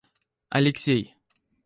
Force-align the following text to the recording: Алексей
Алексей 0.49 1.13